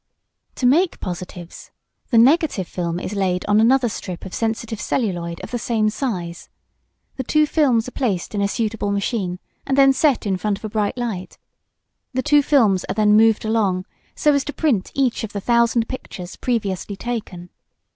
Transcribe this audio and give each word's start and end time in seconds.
To 0.55 0.65
make 0.65 0.99
positives, 0.99 1.69
the 2.09 2.17
negative 2.17 2.67
film 2.67 2.99
is 2.99 3.13
laid 3.13 3.45
on 3.45 3.61
another 3.61 3.87
strip 3.87 4.25
of 4.25 4.33
sensitive 4.33 4.81
celluloid 4.81 5.39
of 5.41 5.51
the 5.51 5.59
same 5.59 5.91
size. 5.91 6.49
The 7.17 7.23
two 7.23 7.45
films 7.45 7.87
are 7.87 7.91
placed 7.91 8.33
in 8.33 8.41
a 8.41 8.47
suitable 8.47 8.91
machine, 8.91 9.37
and 9.63 9.77
then 9.77 9.93
set 9.93 10.25
in 10.25 10.37
front 10.37 10.57
of 10.57 10.65
a 10.65 10.69
bright 10.69 10.97
light. 10.97 11.37
The 12.15 12.23
two 12.23 12.41
films 12.41 12.83
are 12.85 12.95
then 12.95 13.15
moved 13.15 13.45
along 13.45 13.85
so 14.15 14.33
as 14.33 14.43
to 14.45 14.53
print 14.53 14.91
each 14.95 15.23
of 15.23 15.33
the 15.33 15.39
thousands 15.41 15.83
of 15.83 15.89
pictures 15.89 16.35
previously 16.35 16.95
taken. 16.95 17.51